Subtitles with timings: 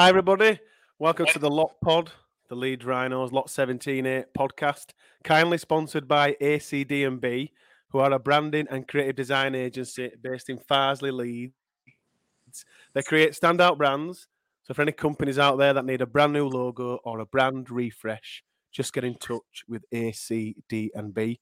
[0.00, 0.58] Hi, everybody.
[0.98, 2.10] Welcome to the Lot Pod,
[2.48, 4.92] the Leeds Rhinos Lot 17A podcast,
[5.24, 7.52] kindly sponsored by ACD&B,
[7.90, 12.64] who are a branding and creative design agency based in Farsley, Leeds.
[12.94, 14.26] They create standout brands.
[14.62, 17.70] So, for any companies out there that need a brand new logo or a brand
[17.70, 21.40] refresh, just get in touch with ACD&B.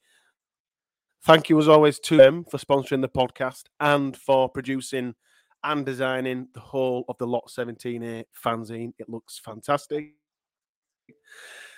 [1.22, 5.14] Thank you, as always, to them for sponsoring the podcast and for producing
[5.64, 8.92] and designing the whole of the Lot 17A eh, fanzine.
[8.98, 10.14] It looks fantastic.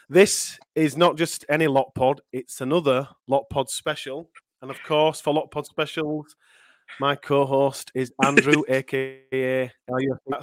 [0.08, 4.28] This is not just any Lot Pod, it's another Lot Pod special.
[4.62, 6.34] And of course, for Lot Pod specials,
[6.98, 9.72] my co host is Andrew, aka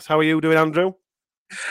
[0.07, 0.94] How are you doing, Andrew?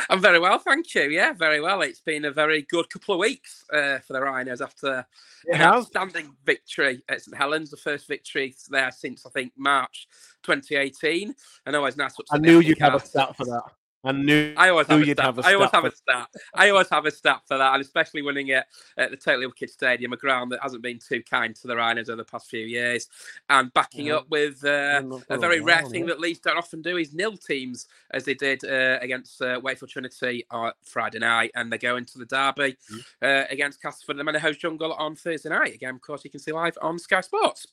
[0.09, 1.03] I'm very well, thank you.
[1.03, 1.83] Yeah, very well.
[1.83, 5.07] It's been a very good couple of weeks uh, for the Rhinos after
[5.53, 10.09] an outstanding victory at St Helens, the first victory there since I think March
[10.43, 11.35] 2018.
[11.67, 12.15] And always nice.
[12.31, 13.65] I knew you'd have a stat for that.
[14.07, 15.25] I knew I always have, a stat.
[15.25, 16.29] Have a I always have a stat.
[16.55, 18.65] I always have a stat for that, and especially winning it
[18.97, 22.09] at the Totally Wicked Stadium, a ground that hasn't been too kind to the Rhinos
[22.09, 23.09] over the past few years,
[23.51, 24.15] and backing yeah.
[24.15, 26.09] up with uh, a very rare thing yeah.
[26.09, 29.91] that Leeds don't often do is nil teams, as they did uh, against uh, Wakefield
[29.91, 32.77] Trinity on Friday night, and they go into the derby
[33.21, 33.51] mm.
[33.51, 35.75] against Castleford and the House Jungle on Thursday night.
[35.75, 37.67] Again, of course, you can see live on Sky Sports.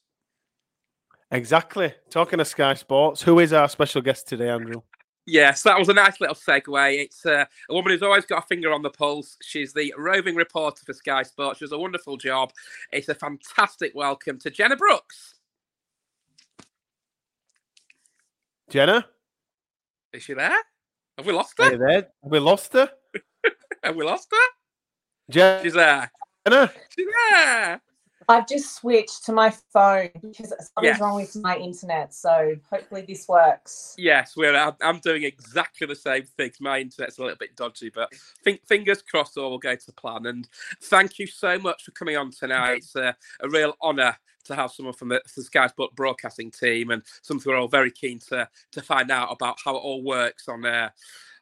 [1.31, 1.93] Exactly.
[2.09, 4.81] Talking of Sky Sports, who is our special guest today, Andrew?
[5.25, 6.99] Yes, that was a nice little segue.
[6.99, 9.37] It's uh, a woman who's always got a finger on the pulse.
[9.41, 11.59] She's the roving reporter for Sky Sports.
[11.59, 12.51] She does a wonderful job.
[12.91, 15.35] It's a fantastic welcome to Jenna Brooks.
[18.69, 19.05] Jenna?
[20.11, 20.57] Is she there?
[21.17, 21.77] Have we lost her?
[21.77, 22.09] there?
[22.23, 22.89] Have we lost her?
[23.83, 25.31] Have we lost her?
[25.31, 25.63] Jenna?
[25.63, 26.11] She's there.
[26.45, 26.71] Jenna?
[26.89, 27.81] She's there.
[28.29, 30.99] I've just switched to my phone because something's yes.
[30.99, 32.13] wrong with my internet.
[32.13, 33.95] So hopefully this works.
[33.97, 34.73] Yes, we're.
[34.81, 36.51] I'm doing exactly the same thing.
[36.59, 38.13] My internet's a little bit dodgy, but
[38.43, 40.25] think, fingers crossed all will go to plan.
[40.25, 40.47] And
[40.83, 42.77] thank you so much for coming on tonight.
[42.77, 46.91] It's a, a real honour to have someone from the, the Sky Sport broadcasting team
[46.91, 50.47] and something we're all very keen to to find out about how it all works
[50.47, 50.85] on there.
[50.85, 50.89] Uh,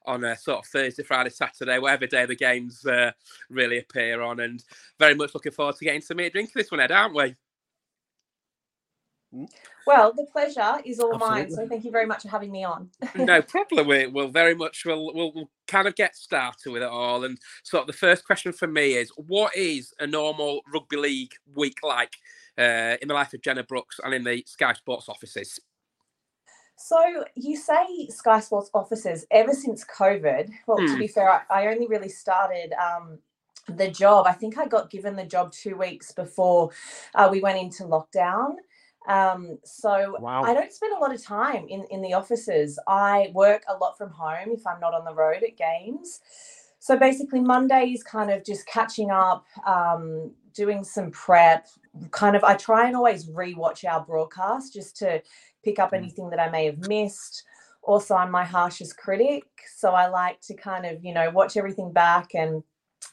[0.06, 3.12] on a sort of Thursday, Friday, Saturday, whatever day the games uh,
[3.50, 4.40] really appear on.
[4.40, 4.64] And
[5.00, 7.36] very much looking forward to getting to some meat drink this one, Ed, aren't we?
[9.34, 9.46] Hmm?
[9.88, 11.42] Well, the pleasure is all Absolutely.
[11.42, 11.52] mine.
[11.52, 12.90] So thank you very much for having me on.
[13.16, 13.88] no problem.
[13.88, 17.24] We will very much we'll, we'll, we'll kind of get started with it all.
[17.24, 21.34] And sort of the first question for me is, what is a normal rugby league
[21.56, 22.16] week like
[22.58, 25.60] uh, in the life of Jenna Brooks and in the Sky Sports offices?
[26.81, 30.50] So you say Sky Sports offices ever since COVID.
[30.68, 30.88] Well, mm.
[30.88, 31.14] to be hmm.
[31.14, 33.19] fair, I, I only really started um,
[33.68, 34.25] the job.
[34.28, 36.72] I think I got given the job two weeks before
[37.16, 38.56] uh, we went into lockdown.
[39.08, 40.44] Um, so wow.
[40.44, 42.80] I don't spend a lot of time in, in the offices.
[42.88, 46.20] I work a lot from home if I'm not on the road at games.
[46.80, 51.68] So basically, Monday is kind of just catching up, um, doing some prep.
[52.12, 55.22] Kind of, I try and always rewatch our broadcast just to
[55.63, 55.97] pick up mm.
[55.97, 57.44] anything that I may have missed.
[57.84, 59.44] Also, I'm my harshest critic.
[59.75, 62.63] So I like to kind of, you know, watch everything back and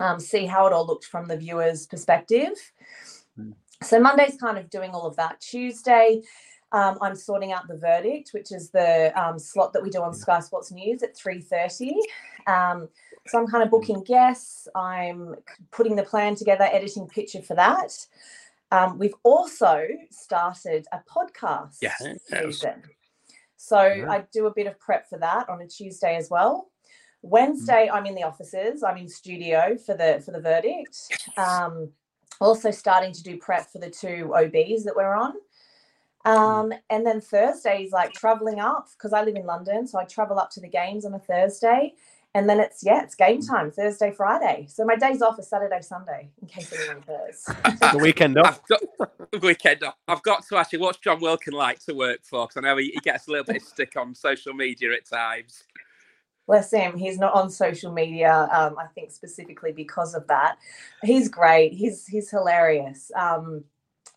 [0.00, 2.52] um, see how it all looked from the viewer's perspective.
[3.38, 3.54] Mm.
[3.82, 5.40] So Monday's kind of doing all of that.
[5.40, 6.22] Tuesday,
[6.72, 10.12] um, I'm sorting out the verdict, which is the um, slot that we do on
[10.12, 11.92] Sky Sports News at 3:30.
[12.46, 12.88] Um,
[13.26, 13.72] so I'm kind of mm.
[13.72, 14.68] booking guests.
[14.74, 15.36] I'm
[15.70, 17.92] putting the plan together, editing picture for that.
[18.70, 22.02] Um, we've also started a podcast yes.
[22.26, 22.82] season.
[23.56, 24.10] So yeah.
[24.10, 26.70] I do a bit of prep for that on a Tuesday as well.
[27.22, 27.94] Wednesday, mm.
[27.94, 28.82] I'm in the offices.
[28.82, 30.96] I'm in studio for the for the verdict.
[31.36, 31.90] Um,
[32.40, 35.34] also starting to do prep for the two OBs that we're on.
[36.26, 36.37] Mm.
[36.37, 40.04] Um, and then Thursday is like traveling up because I live in London, so I
[40.04, 41.94] travel up to the games on a Thursday
[42.34, 43.46] and then it's yeah, it's game mm.
[43.46, 44.66] time Thursday, Friday.
[44.69, 47.44] So my days off are Saturday, Sunday, in case anyone cares.
[47.44, 48.60] the weekend off.
[48.69, 49.96] Got, weekend off.
[50.06, 50.80] I've got to actually.
[50.80, 52.46] What's John Wilkin like to work for?
[52.46, 55.06] Because I know he, he, gets a little bit of stick on social media at
[55.06, 55.64] times.
[56.46, 56.96] Bless him.
[56.96, 58.48] He's not on social media.
[58.52, 60.56] Um, I think specifically because of that.
[61.02, 61.72] He's great.
[61.72, 63.10] He's he's hilarious.
[63.16, 63.64] Um,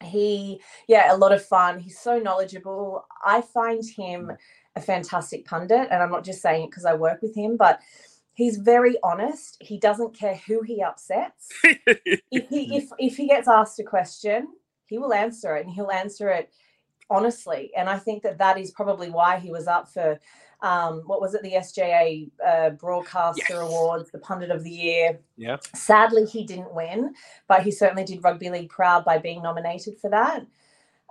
[0.04, 1.80] he yeah, a lot of fun.
[1.80, 3.06] He's so knowledgeable.
[3.24, 4.38] I find him mm.
[4.76, 7.80] A fantastic pundit, and I'm not just saying it because I work with him, but
[8.34, 9.58] he's very honest.
[9.62, 11.50] He doesn't care who he upsets.
[11.64, 14.48] if he if if he gets asked a question,
[14.88, 16.52] he will answer it, and he'll answer it
[17.10, 17.72] honestly.
[17.76, 20.20] And I think that that is probably why he was up for
[20.62, 23.60] um, what was it, the SJA uh, Broadcaster yes.
[23.60, 25.20] Awards, the Pundit of the Year.
[25.36, 25.58] Yeah.
[25.74, 27.16] Sadly, he didn't win,
[27.48, 30.46] but he certainly did rugby league proud by being nominated for that.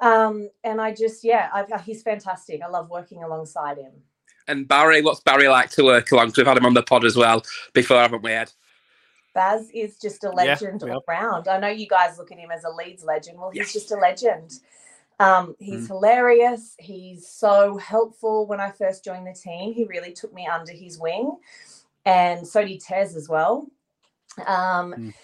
[0.00, 2.62] Um, and I just, yeah, I've, he's fantastic.
[2.62, 3.92] I love working alongside him.
[4.48, 6.28] And Barry, what's Barry like to work along?
[6.28, 7.42] Because We've had him on the pod as well
[7.72, 8.50] before, haven't we, Ed?
[9.34, 11.46] Baz is just a legend yeah, all round.
[11.46, 13.38] I know you guys look at him as a Leeds legend.
[13.38, 14.52] Well, he's just a legend.
[15.20, 15.88] Um, he's mm.
[15.88, 16.74] hilarious.
[16.78, 18.46] He's so helpful.
[18.46, 21.36] When I first joined the team, he really took me under his wing,
[22.04, 23.68] and so did Tez as well.
[24.46, 25.14] Um, mm.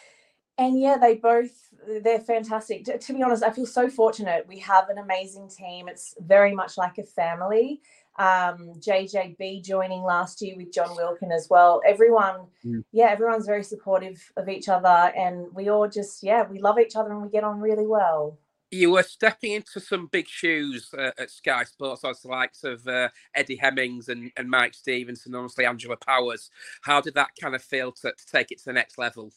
[0.59, 1.66] And yeah, they both
[2.03, 2.85] they're fantastic.
[2.85, 4.47] To, to be honest, I feel so fortunate.
[4.49, 5.89] We have an amazing team.
[5.89, 7.81] It's very much like a family
[8.19, 11.81] um, JJB joining last year with John Wilkin as well.
[11.87, 12.83] Everyone, mm.
[12.93, 16.97] yeah, everyone's very supportive of each other, and we all just, yeah, we love each
[16.97, 18.39] other and we get on really well.
[18.71, 22.87] You were stepping into some big shoes uh, at Sky Sports, as the likes of
[22.89, 26.51] uh, Eddie Hemmings and, and Mike Stevenson, and obviously Angela Powers.
[26.83, 29.33] How did that kind of feel to, to take it to the next level?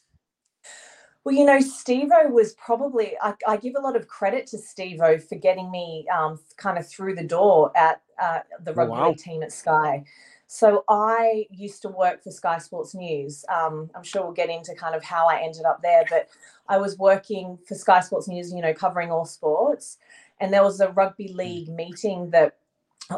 [1.24, 5.21] Well, you know, Stevo was probably, I, I, give a lot of credit to Stevo
[5.21, 9.16] for getting me um, kind of through the door at uh, the oh, rugby wow.
[9.18, 10.06] team at Sky.
[10.48, 13.45] So I used to work for Sky Sports News.
[13.50, 16.30] Um, I'm sure we'll get into kind of how I ended up there, but
[16.68, 19.98] I was working for Sky Sports News, you know, covering all sports.
[20.39, 21.38] And there was a rugby hmm.
[21.38, 22.57] league meeting that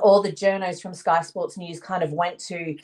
[0.02, 2.76] all the journos from Sky Sports News kind of went to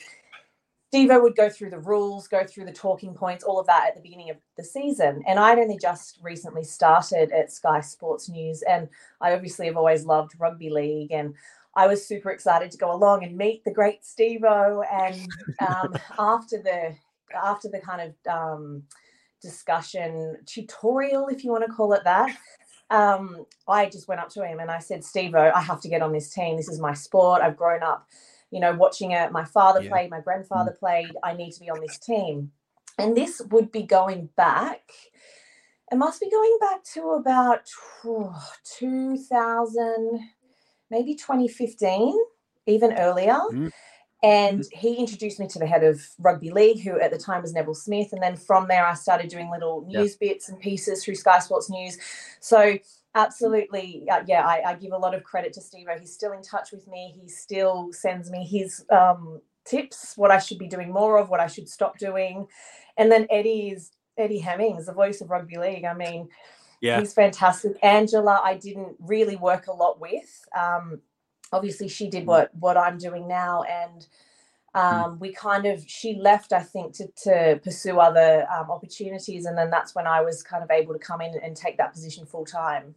[0.92, 3.94] Stevo would go through the rules, go through the talking points, all of that at
[3.94, 5.22] the beginning of the season.
[5.26, 8.62] And I'd only just recently started at Sky Sports News.
[8.62, 8.88] And
[9.20, 11.12] I obviously have always loved rugby league.
[11.12, 11.34] And
[11.74, 14.82] I was super excited to go along and meet the great Stevo.
[14.90, 15.28] And
[15.68, 16.94] um, after the
[17.36, 18.82] after the kind of um,
[19.42, 22.34] discussion tutorial, if you want to call it that,
[22.88, 26.00] um, I just went up to him and I said, Stevo, I have to get
[26.00, 26.56] on this team.
[26.56, 27.42] This is my sport.
[27.42, 28.08] I've grown up
[28.50, 29.32] you know, watching it.
[29.32, 29.90] My father yeah.
[29.90, 30.78] played, my grandfather mm.
[30.78, 31.12] played.
[31.22, 32.52] I need to be on this team.
[32.98, 34.90] And this would be going back,
[35.90, 37.70] it must be going back to about
[38.78, 40.20] 2000,
[40.90, 42.18] maybe 2015,
[42.66, 43.38] even earlier.
[43.52, 43.70] Mm.
[44.22, 44.72] And mm.
[44.72, 47.74] he introduced me to the head of rugby league, who at the time was Neville
[47.74, 48.12] Smith.
[48.12, 50.28] And then from there, I started doing little news yeah.
[50.28, 51.98] bits and pieces through Sky Sports News.
[52.40, 52.78] So
[53.22, 54.06] absolutely.
[54.10, 56.72] Uh, yeah I, I, give a lot of credit to steve he's still in touch
[56.72, 57.14] with me.
[57.20, 61.40] He still sends me his um, tips what i should be doing more of what
[61.40, 62.46] i should stop doing.
[62.96, 65.84] And then eddie is eddie hemmings the voice of rugby league.
[65.84, 66.28] I mean
[66.80, 67.00] yeah.
[67.00, 67.72] he's fantastic.
[67.82, 70.44] Angela i didn't really work a lot with.
[70.58, 71.00] Um,
[71.52, 72.26] obviously she did mm.
[72.26, 74.06] what what i'm doing now and
[74.74, 74.80] mm.
[74.80, 79.56] um, we kind of she left i think to, to pursue other um, opportunities and
[79.56, 82.26] then that's when i was kind of able to come in and take that position
[82.26, 82.94] full time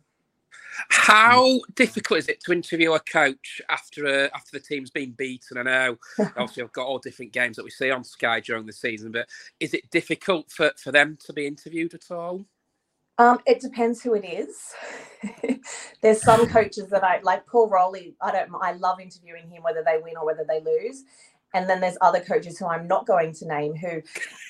[0.89, 5.57] how difficult is it to interview a coach after a, after the team's been beaten?
[5.57, 8.73] I know obviously I've got all different games that we see on Sky during the
[8.73, 9.27] season, but
[9.59, 12.45] is it difficult for, for them to be interviewed at all?
[13.17, 14.73] Um, it depends who it is.
[16.01, 18.15] There's some coaches that I like Paul Rowley.
[18.21, 18.51] I don't.
[18.61, 21.03] I love interviewing him whether they win or whether they lose.
[21.53, 24.01] And then there's other coaches who I'm not going to name who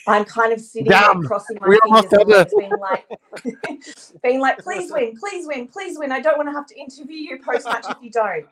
[0.08, 1.24] I'm kind of sitting Damn.
[1.24, 3.08] crossing my fingers being like,
[4.24, 6.12] being like, please win, please win, please win.
[6.12, 8.46] I don't want to have to interview you post match if you don't.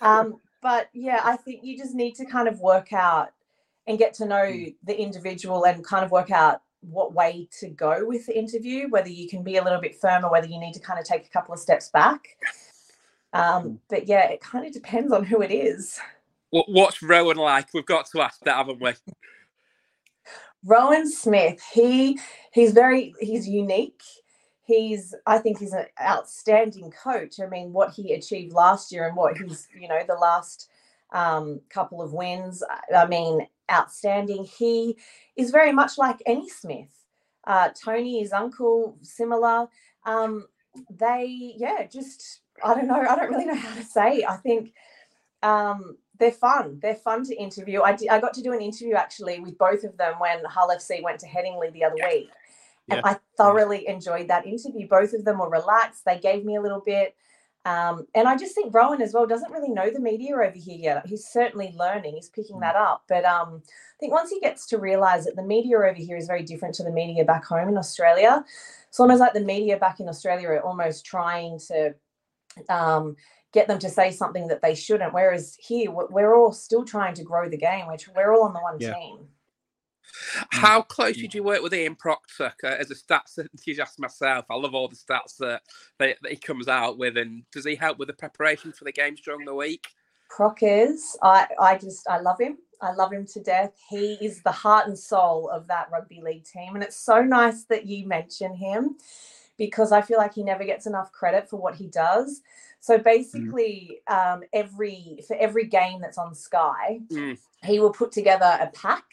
[0.00, 3.30] Um, but yeah, I think you just need to kind of work out
[3.86, 4.70] and get to know hmm.
[4.84, 9.08] the individual and kind of work out what way to go with the interview, whether
[9.08, 11.30] you can be a little bit firmer, whether you need to kind of take a
[11.30, 12.36] couple of steps back.
[13.32, 13.74] Um, hmm.
[13.88, 16.00] but yeah, it kind of depends on who it is.
[16.68, 17.68] What's Rohan like?
[17.74, 18.92] We've got to ask that, haven't we?
[20.64, 22.18] Rohan Smith, he
[22.52, 24.02] he's very he's unique.
[24.62, 27.40] He's I think he's an outstanding coach.
[27.40, 30.70] I mean, what he achieved last year and what he's you know the last
[31.12, 32.62] um, couple of wins.
[32.94, 34.44] I mean, outstanding.
[34.44, 34.96] He
[35.36, 37.04] is very much like any Smith.
[37.46, 39.66] Uh, Tony, his uncle, similar.
[40.06, 40.46] Um,
[40.88, 43.00] they, yeah, just I don't know.
[43.00, 44.24] I don't really know how to say.
[44.24, 44.72] I think
[45.42, 46.78] um, they're fun.
[46.80, 47.82] They're fun to interview.
[47.82, 50.70] I did, I got to do an interview actually with both of them when Hull
[50.70, 52.30] FC went to Headingley the other week.
[52.90, 53.12] And yeah.
[53.12, 54.86] I thoroughly enjoyed that interview.
[54.86, 56.04] Both of them were relaxed.
[56.04, 57.16] They gave me a little bit.
[57.66, 60.76] Um, and I just think Rohan as well doesn't really know the media over here
[60.78, 61.06] yet.
[61.06, 62.60] He's certainly learning, he's picking mm.
[62.60, 63.04] that up.
[63.08, 66.26] But um, I think once he gets to realize that the media over here is
[66.26, 68.44] very different to the media back home in Australia,
[68.86, 71.94] it's almost like the media back in Australia are almost trying to
[72.68, 73.16] um,
[73.54, 75.14] get them to say something that they shouldn't.
[75.14, 78.60] Whereas here, we're all still trying to grow the game, which we're all on the
[78.60, 78.92] one yeah.
[78.92, 79.28] team.
[80.50, 84.44] How close did you work with Ian Proctor uh, as a stats enthusiast myself?
[84.50, 85.62] I love all the stats that,
[85.98, 89.20] that, he comes out with, and does he help with the preparation for the games
[89.20, 89.86] during the week?
[90.28, 92.58] Proc is, I, I just, I love him.
[92.82, 93.72] I love him to death.
[93.88, 97.64] He is the heart and soul of that rugby league team, and it's so nice
[97.64, 98.96] that you mention him
[99.56, 102.42] because I feel like he never gets enough credit for what he does.
[102.84, 104.14] So basically, mm.
[104.34, 107.38] um, every for every game that's on Sky, mm.
[107.62, 109.04] he will put together a pack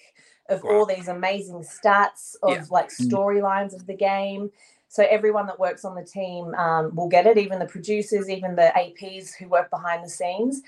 [0.50, 0.72] of wow.
[0.72, 2.66] all these amazing stats of yeah.
[2.70, 3.10] like mm.
[3.10, 4.52] storylines of the game.
[4.90, 8.58] So everyone that works on the team um, will get it, even the producers, even
[8.58, 10.62] the APs who work behind the scenes.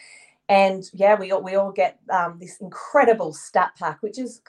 [0.47, 4.41] And yeah, we all, we all get um, this incredible stat pack, which is,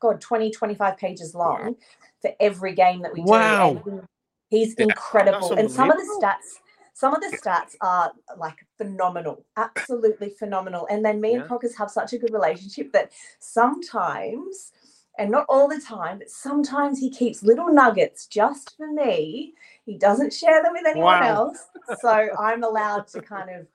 [0.00, 1.76] God, 20, 25 pages long wow.
[2.20, 3.80] for every game that we wow.
[3.84, 3.90] do.
[3.90, 4.02] And
[4.48, 5.52] he's yeah, incredible.
[5.52, 6.58] And some of the stats,
[6.92, 10.86] some of the stats are like phenomenal, absolutely phenomenal.
[10.90, 11.38] And then me yeah.
[11.38, 14.72] and Procus have such a good relationship that sometimes,
[15.18, 19.54] and not all the time, but sometimes he keeps little nuggets just for me.
[19.84, 21.34] He doesn't share them with anyone wow.
[21.34, 21.58] else.
[22.00, 23.66] So I'm allowed to kind of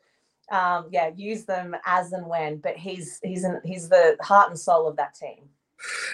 [0.50, 2.58] um, yeah, use them as and when.
[2.58, 5.50] But he's he's an, he's the heart and soul of that team.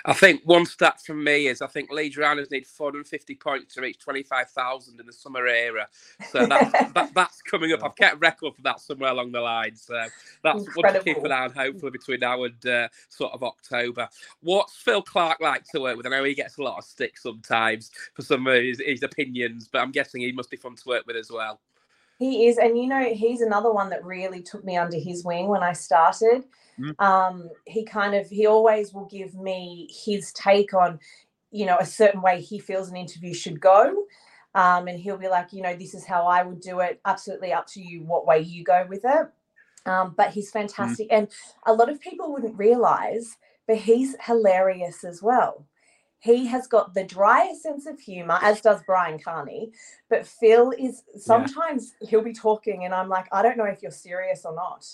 [0.05, 3.82] I think one stat from me is I think Leeds Rhinos need 450 points to
[3.82, 5.88] reach 25,000 in the summer era.
[6.29, 7.84] So that's, that, that's coming up.
[7.84, 9.75] I've kept record for that somewhere along the line.
[9.75, 10.05] So
[10.43, 14.08] that's one to keep an eye on, hopefully, between now and uh, sort of October.
[14.41, 16.05] What's Phil Clarke like to work with?
[16.05, 19.70] I know he gets a lot of stick sometimes for some of his, his opinions,
[19.72, 21.60] but I'm guessing he must be fun to work with as well.
[22.20, 25.48] He is, and you know, he's another one that really took me under his wing
[25.48, 26.46] when I started.
[26.79, 26.99] Mm.
[27.01, 30.99] Um, he kind of he always will give me his take on,
[31.51, 34.05] you know, a certain way he feels an interview should go.
[34.55, 36.99] Um, and he'll be like, you know, this is how I would do it.
[37.05, 39.27] Absolutely up to you what way you go with it.
[39.85, 40.53] Um, but he's mm.
[40.53, 41.09] fantastic.
[41.09, 41.17] Mm.
[41.17, 41.27] And
[41.65, 43.37] a lot of people wouldn't realize,
[43.67, 45.65] but he's hilarious as well.
[46.19, 49.73] He has got the driest sense of humor, as does Brian Carney.
[50.09, 52.09] But Phil is sometimes yeah.
[52.11, 54.87] he'll be talking, and I'm like, I don't know if you're serious or not.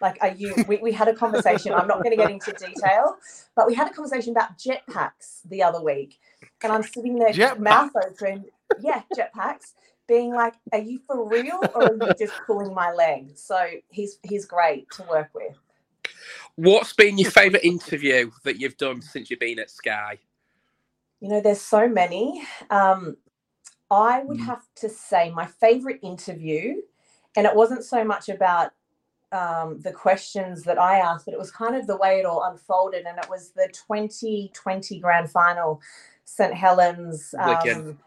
[0.00, 0.54] Like, are you?
[0.68, 1.72] We, we had a conversation.
[1.72, 3.16] I'm not going to get into detail,
[3.54, 6.18] but we had a conversation about jetpacks the other week,
[6.62, 8.44] and I'm sitting there, mouth open.
[8.80, 9.72] Yeah, jetpacks.
[10.08, 13.32] Being like, are you for real, or are you just pulling my leg?
[13.36, 15.56] So he's he's great to work with.
[16.56, 20.18] What's been your favourite interview that you've done since you've been at Sky?
[21.20, 22.42] You know, there's so many.
[22.70, 23.16] Um,
[23.90, 24.46] I would mm.
[24.46, 26.76] have to say my favorite interview,
[27.36, 28.72] and it wasn't so much about
[29.32, 32.44] um, the questions that I asked, but it was kind of the way it all
[32.44, 33.06] unfolded.
[33.06, 35.80] And it was the 2020 grand final,
[36.24, 36.54] St.
[36.54, 37.34] Helens.
[37.38, 37.98] Um,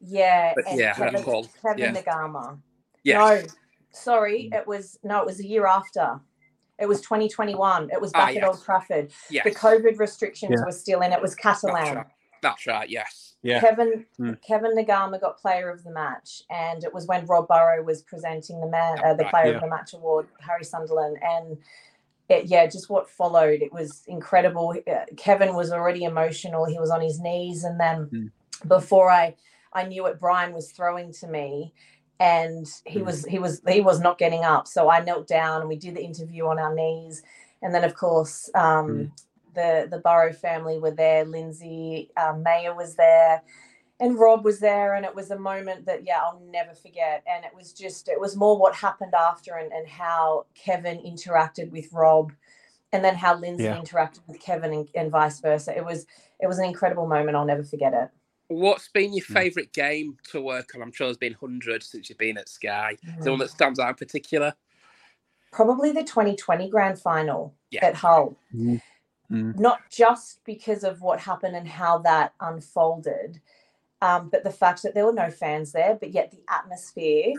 [0.00, 1.44] yeah, but, yeah, Kevin, Kevin
[1.76, 1.92] yeah.
[1.92, 2.58] Naiqama.
[3.04, 3.42] Yes.
[3.42, 3.48] No,
[3.90, 4.58] sorry, mm.
[4.58, 6.20] it was no, it was a year after.
[6.78, 7.90] It was 2021.
[7.92, 8.42] It was ah, back ah, yes.
[8.42, 9.12] at Old Trafford.
[9.28, 9.44] Yes.
[9.44, 10.64] The COVID restrictions yeah.
[10.64, 11.12] were still in.
[11.12, 12.06] It was Catalan.
[12.42, 12.88] That's right.
[12.88, 13.29] Yes.
[13.42, 13.60] Yeah.
[13.60, 14.42] Kevin mm.
[14.42, 18.60] Kevin Naiqama got Player of the Match, and it was when Rob Burrow was presenting
[18.60, 19.54] the man uh, the Player yeah.
[19.54, 21.56] of the Match award, Harry Sunderland, and
[22.28, 23.62] it, yeah, just what followed.
[23.62, 24.74] It was incredible.
[24.86, 26.66] Uh, Kevin was already emotional.
[26.66, 28.30] He was on his knees, and then mm.
[28.68, 29.36] before I
[29.72, 31.72] I knew what Brian was throwing to me,
[32.18, 33.06] and he mm.
[33.06, 34.68] was he was he was not getting up.
[34.68, 37.22] So I knelt down, and we did the interview on our knees,
[37.62, 38.50] and then of course.
[38.54, 39.10] Um, mm
[39.54, 41.24] the the Burrow family were there.
[41.24, 43.42] Lindsay um, Mayer was there,
[43.98, 47.22] and Rob was there, and it was a moment that yeah I'll never forget.
[47.26, 51.70] And it was just it was more what happened after and, and how Kevin interacted
[51.70, 52.32] with Rob,
[52.92, 53.78] and then how Lindsay yeah.
[53.78, 55.76] interacted with Kevin and, and vice versa.
[55.76, 56.06] It was
[56.40, 57.36] it was an incredible moment.
[57.36, 58.08] I'll never forget it.
[58.48, 59.34] What's been your hmm.
[59.34, 60.82] favourite game to work on?
[60.82, 62.96] I'm sure there's been hundreds since you've been at Sky.
[63.06, 63.22] Mm.
[63.22, 64.54] The one that stands out in particular?
[65.52, 67.86] Probably the 2020 grand final yeah.
[67.86, 68.36] at Hull.
[68.52, 68.80] Mm
[69.30, 69.58] mm.
[69.58, 73.40] not just because of what happened and how that unfolded,
[74.02, 77.34] um, but the fact that there were no fans there, but yet the atmosphere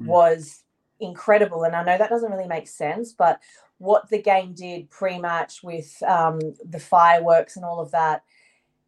[0.00, 0.06] mm.
[0.06, 0.62] was
[1.00, 1.64] incredible.
[1.64, 3.40] And I know that doesn't really make sense, but
[3.78, 8.22] what the game did pre-match with um, the fireworks and all of that,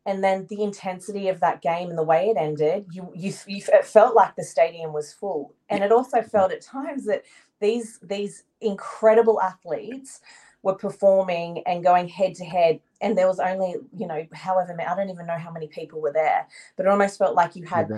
[0.06, 3.62] and then the intensity of that game and the way it ended, you, you, you
[3.68, 7.24] it felt like the stadium was full, and it also felt at times that
[7.60, 10.20] these these incredible athletes
[10.62, 14.88] were performing and going head to head and there was only you know however many
[14.88, 16.46] i don't even know how many people were there
[16.76, 17.88] but it almost felt like you had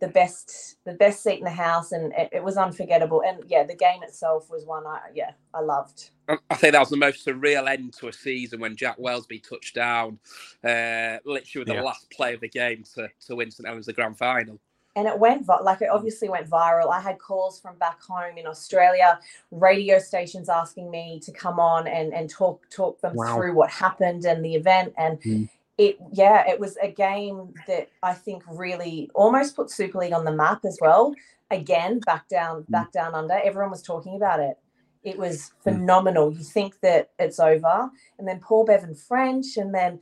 [0.00, 0.76] the best.
[0.84, 4.02] the best seat in the house and it, it, was unforgettable and yeah the game
[4.02, 6.10] itself was one i yeah i loved.
[6.50, 9.74] I think that was the most surreal end to a season when jack welsby touched
[9.74, 10.18] down
[10.64, 11.82] uh literally the yeah.
[11.82, 14.58] last play of the game to, to win st helens the grand final
[14.96, 16.92] and it went like it obviously went viral.
[16.92, 21.86] I had calls from back home in Australia, radio stations asking me to come on
[21.86, 23.36] and and talk talk them wow.
[23.36, 25.20] through what happened and the event and.
[25.22, 25.48] Mm.
[25.80, 30.24] It yeah, it was a game that I think really almost put Super League on
[30.24, 31.14] the map as well.
[31.52, 32.68] Again, back down, mm.
[32.68, 33.34] back down under.
[33.34, 34.58] Everyone was talking about it.
[35.04, 35.62] It was mm.
[35.62, 36.32] phenomenal.
[36.32, 40.00] You think that it's over, and then Paul Bevan French, and then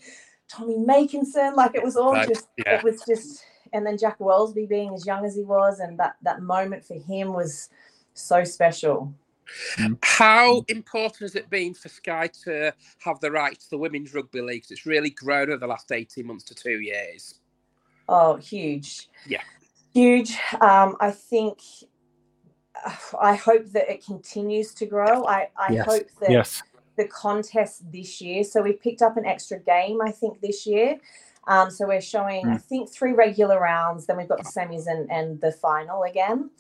[0.49, 1.57] Tommy Makinson.
[1.57, 2.79] Like it was all just, yeah.
[2.79, 6.17] it was just and then Jack Welsby being as young as he was, and that
[6.23, 7.69] that moment for him was
[8.15, 9.13] so special.
[10.03, 14.41] How important has it been for Sky to have the rights to the women's rugby
[14.41, 14.65] league?
[14.71, 17.41] It's really grown over the last eighteen months to two years.
[18.09, 19.09] Oh, huge!
[19.27, 19.43] Yeah,
[19.95, 20.37] huge.
[20.61, 21.61] Um, I think.
[23.19, 25.25] I hope that it continues to grow.
[25.25, 25.87] I, I yes.
[25.87, 26.63] hope that yes.
[26.99, 28.45] the contest this year.
[28.45, 30.99] So we've picked up an extra game, I think, this year.
[31.47, 32.55] Um, so we're showing, mm.
[32.55, 34.07] I think, three regular rounds.
[34.07, 36.51] Then we've got the semis and, and the final again.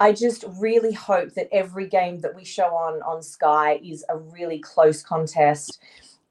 [0.00, 4.16] I just really hope that every game that we show on on Sky is a
[4.16, 5.78] really close contest,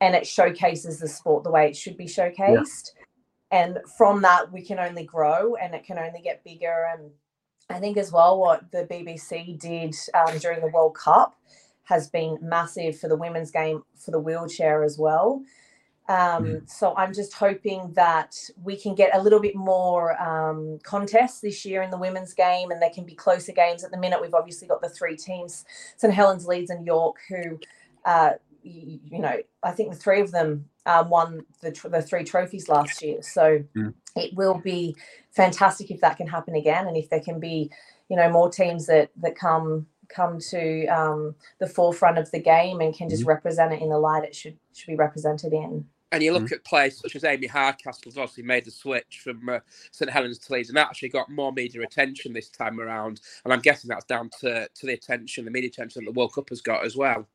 [0.02, 2.38] and it showcases the sport the way it should be showcased.
[2.96, 3.04] Yeah.
[3.52, 6.88] And from that, we can only grow, and it can only get bigger.
[6.92, 7.12] And
[7.70, 11.36] I think as well, what the BBC did um, during the World Cup
[11.84, 15.44] has been massive for the women's game for the wheelchair as well.
[16.10, 16.70] Um, mm.
[16.70, 21.64] So I'm just hoping that we can get a little bit more um, contests this
[21.64, 23.84] year in the women's game, and there can be closer games.
[23.84, 25.64] At the minute, we've obviously got the three teams:
[25.96, 27.58] St Helens, Leeds, and York, who,
[28.04, 28.32] uh,
[28.64, 32.68] you, you, know, I think the three of them um, won the the three trophies
[32.68, 33.22] last year.
[33.22, 33.94] So mm.
[34.18, 34.98] it will be
[35.32, 37.72] fantastic if that can happen again, and if there can be,
[38.10, 42.82] you know, more teams that that come come to um, the forefront of the game
[42.82, 43.28] and can just mm.
[43.28, 45.86] represent it in the light it should should be represented in.
[46.14, 46.54] And you look mm-hmm.
[46.54, 49.60] at players such as Amy Hardcastle, who's obviously made the switch from uh,
[49.92, 53.20] St Helens to Leeds and actually got more media attention this time around.
[53.44, 56.34] And I'm guessing that's down to, to the attention, the media attention that the World
[56.34, 57.28] Cup has got as well.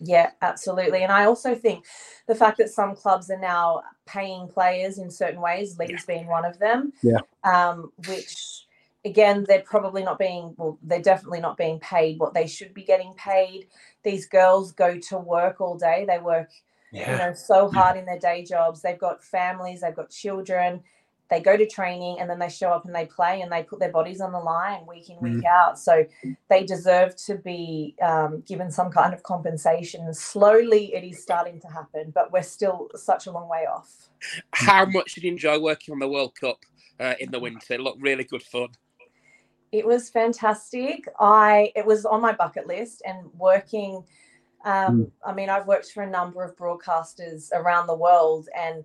[0.00, 1.04] Yeah, absolutely.
[1.04, 1.84] And I also think
[2.26, 6.14] the fact that some clubs are now paying players in certain ways, Leeds yeah.
[6.14, 7.20] being one of them, yeah.
[7.44, 8.66] um, which
[9.04, 12.82] again, they're probably not being, well, they're definitely not being paid what they should be
[12.82, 13.68] getting paid.
[14.02, 16.04] These girls go to work all day.
[16.08, 16.50] They work
[16.94, 17.12] yeah.
[17.12, 18.82] you know, so hard in their day jobs.
[18.82, 20.82] They've got families, they've got children.
[21.30, 23.80] They go to training and then they show up and they play and they put
[23.80, 25.46] their bodies on the line week in, week mm.
[25.46, 25.78] out.
[25.78, 26.04] So
[26.50, 30.12] they deserve to be um, given some kind of compensation.
[30.12, 34.10] Slowly it is starting to happen, but we're still such a long way off.
[34.52, 36.58] How much did you enjoy working on the World Cup
[37.00, 37.74] uh, in the winter?
[37.74, 38.68] It looked really good fun.
[39.72, 41.08] It was fantastic.
[41.18, 44.04] I it was on my bucket list and working
[44.64, 45.10] um, mm.
[45.24, 48.84] I mean, I've worked for a number of broadcasters around the world, and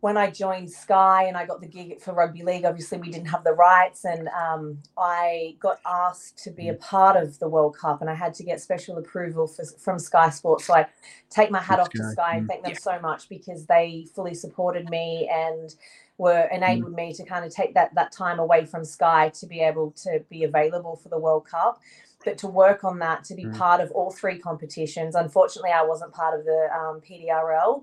[0.00, 3.28] when I joined Sky and I got the gig for rugby league, obviously we didn't
[3.28, 6.80] have the rights, and um, I got asked to be a hmm.
[6.80, 10.30] part of the World Cup, and I had to get special approval for, from Sky
[10.30, 10.64] Sports.
[10.64, 10.86] So I
[11.28, 12.48] take my hat That's off to Sky and hmm.
[12.48, 12.78] thank them yeah.
[12.78, 15.74] so much because they fully supported me and
[16.16, 16.54] were hmm.
[16.54, 16.96] enabled mm.
[16.96, 20.22] me to kind of take that that time away from Sky to be able to
[20.30, 21.80] be available for the World Cup
[22.24, 23.56] but to work on that to be mm.
[23.56, 25.14] part of all three competitions.
[25.14, 27.82] Unfortunately, I wasn't part of the um, PDRL,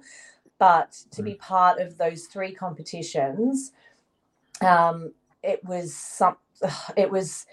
[0.60, 1.26] but to mm.
[1.26, 3.71] be part of those three competitions,
[4.62, 6.38] um, it was some.
[6.95, 7.45] It was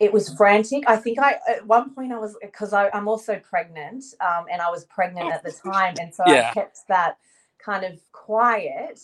[0.00, 0.84] it was frantic.
[0.86, 4.70] I think I at one point I was because I'm also pregnant, um, and I
[4.70, 6.50] was pregnant at the time, and so yeah.
[6.50, 7.18] I kept that
[7.58, 9.00] kind of quiet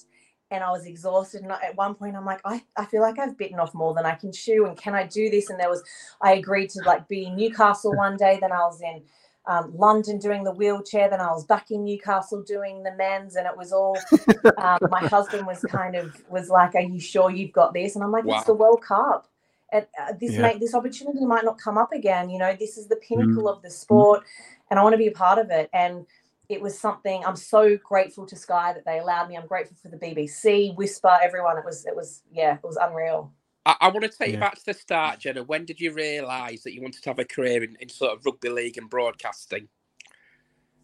[0.54, 1.42] and I was exhausted.
[1.42, 4.06] And at one point, I'm like, I, I feel like I've bitten off more than
[4.06, 4.66] I can chew.
[4.66, 5.50] And can I do this?
[5.50, 5.82] And there was,
[6.20, 8.38] I agreed to like be in Newcastle one day.
[8.40, 9.02] Then I was in
[9.46, 11.10] um, London doing the wheelchair.
[11.10, 13.36] Then I was back in Newcastle doing the men's.
[13.36, 13.98] And it was all,
[14.58, 17.94] um, my husband was kind of, was like, Are you sure you've got this?
[17.94, 18.36] And I'm like, wow.
[18.36, 19.28] It's the World Cup.
[19.72, 20.42] And, uh, this yeah.
[20.42, 22.30] may, this opportunity might not come up again.
[22.30, 23.56] You know, this is the pinnacle mm.
[23.56, 24.22] of the sport,
[24.70, 25.68] and I want to be a part of it.
[25.72, 26.06] And
[26.48, 29.36] it was something I'm so grateful to Sky that they allowed me.
[29.36, 31.56] I'm grateful for the BBC, Whisper, everyone.
[31.58, 33.32] It was, it was, yeah, it was unreal.
[33.66, 34.34] I, I want to take yeah.
[34.34, 35.42] you back to the start, Jenna.
[35.42, 38.24] When did you realise that you wanted to have a career in, in sort of
[38.26, 39.68] rugby league and broadcasting?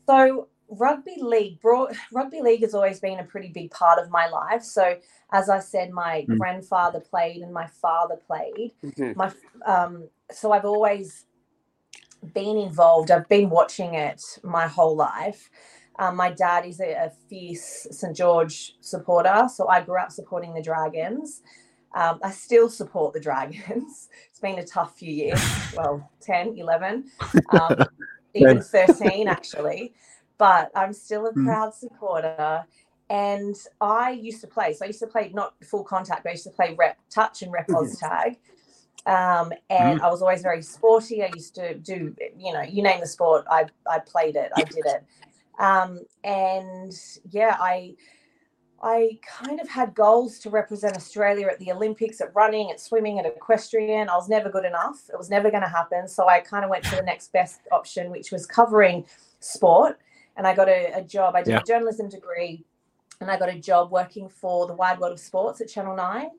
[0.08, 4.28] So rugby league, broad, rugby league has always been a pretty big part of my
[4.28, 4.62] life.
[4.62, 4.96] So
[5.32, 6.38] as I said, my mm.
[6.38, 8.72] grandfather played and my father played.
[8.84, 9.12] Mm-hmm.
[9.16, 9.32] My
[9.66, 11.26] um, so I've always
[12.34, 13.10] been involved.
[13.10, 15.50] I've been watching it my whole life.
[15.98, 20.54] Um, my dad is a, a, fierce St George supporter, so I grew up supporting
[20.54, 21.42] the Dragons.
[21.94, 24.08] Um, I still support the Dragons.
[24.30, 25.40] It's been a tough few years,
[25.76, 27.10] well, 10, 11,
[27.60, 27.76] um,
[28.32, 29.92] even 13 actually,
[30.38, 31.44] but I'm still a hmm.
[31.44, 32.64] proud supporter.
[33.10, 36.32] And I used to play, so I used to play not full contact, but I
[36.32, 38.38] used to play rep touch and rep mm tag.
[39.06, 40.02] Um, and mm.
[40.02, 41.22] I was always very sporty.
[41.22, 44.62] I used to do, you know, you name the sport, I, I played it, I
[44.62, 45.04] did it.
[45.58, 46.92] Um, and
[47.30, 47.94] yeah, I,
[48.82, 53.18] I kind of had goals to represent Australia at the Olympics, at running, at swimming,
[53.18, 54.08] at equestrian.
[54.08, 55.02] I was never good enough.
[55.12, 56.08] It was never going to happen.
[56.08, 59.04] So I kind of went to the next best option, which was covering
[59.40, 59.98] sport.
[60.36, 61.34] And I got a, a job.
[61.34, 61.60] I did yeah.
[61.60, 62.64] a journalism degree
[63.20, 66.30] and I got a job working for the Wide World of Sports at Channel 9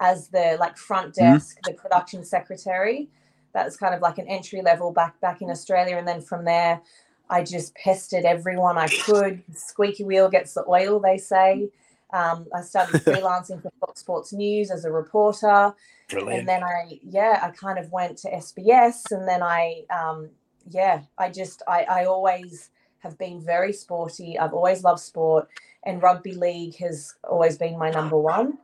[0.00, 1.34] as the like front Mm-hmm.
[1.34, 3.08] desk, the production secretary.
[3.52, 6.44] That was kind of like an entry level back back in Australia, and then from
[6.44, 6.80] there,
[7.28, 9.42] I just pestered everyone I could.
[9.54, 11.68] Squeaky wheel gets the oil, they say.
[12.12, 15.72] Um, I started freelancing for Fox Sports News as a reporter
[16.08, 16.40] Brilliant.
[16.40, 20.28] and then I yeah I kind of went to SBS and then I um
[20.68, 25.48] yeah I just I I always have been very sporty I've always loved sport
[25.84, 28.58] and rugby league has always been my number one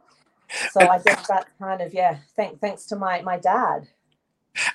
[0.66, 3.88] so I guess that kind of yeah thank thanks to my my dad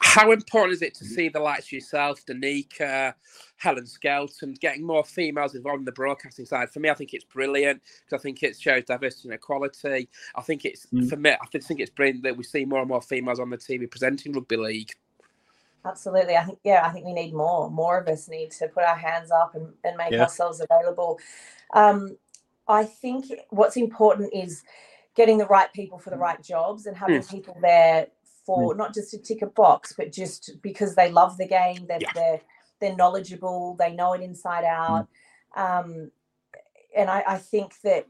[0.01, 3.13] How important is it to see the likes of yourself, Danica,
[3.57, 6.69] Helen Skelton, getting more females involved in the broadcasting side?
[6.69, 10.09] For me, I think it's brilliant because I think it shows diversity and equality.
[10.35, 11.09] I think it's Mm.
[11.09, 11.31] for me.
[11.31, 13.89] I just think it's brilliant that we see more and more females on the TV
[13.89, 14.91] presenting rugby league.
[15.85, 18.83] absolutely I think yeah I think we need more more of us need to put
[18.83, 20.19] our hands up and, and make Yeah.
[20.19, 21.19] ourselves available
[21.73, 22.17] um
[22.67, 24.63] I think what's important is
[25.21, 26.27] getting the right people for the mm.
[26.27, 28.07] right jobs and having people there
[28.43, 28.77] for mm.
[28.77, 32.11] not just to tick a box, but just because they love the game, they're Yeah.
[32.15, 32.41] they're,
[32.79, 35.07] they're knowledgeable, they know it inside out.
[35.55, 35.61] Mm.
[35.61, 36.11] Um,
[36.97, 38.07] and I, I think that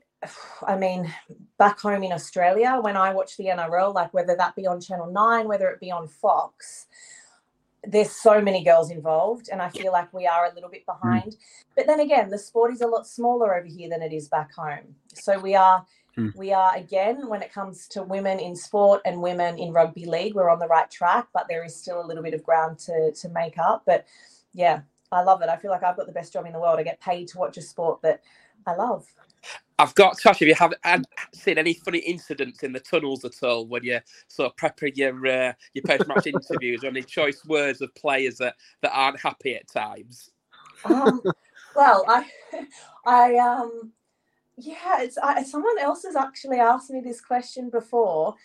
[0.66, 1.14] I mean,
[1.58, 5.12] back home in Australia, when I watch the NRL, like whether that be on Channel
[5.12, 6.88] 9, whether it be on Fox,
[7.84, 11.36] there's so many girls involved, and I feel like we are a little bit behind.
[11.76, 14.54] But then again, the sport is a lot smaller over here than it is back
[14.54, 14.96] home.
[15.16, 15.84] So we are
[16.18, 16.36] Mm.
[16.36, 20.36] we are again when it comes to women in sport and women in rugby league,
[20.36, 23.12] we're on the right track, but there is still a little bit of ground to
[23.14, 23.84] to make up.
[23.86, 24.06] But
[24.54, 25.50] yeah, I love it.
[25.50, 26.80] I feel like I've got the best job in the world.
[26.80, 28.22] I get paid to watch a sport that
[28.66, 29.06] I love.
[29.80, 33.26] I've got to ask you, have you have, seen any funny incidents in the tunnels
[33.26, 37.02] at all when you're sort of preparing your uh, your post match interviews or any
[37.02, 40.30] choice words of players that, that aren't happy at times?
[40.86, 41.22] Um,
[41.76, 42.26] well, I,
[43.06, 43.92] I, um,
[44.62, 48.36] yeah, it's I, someone else has actually asked me this question before,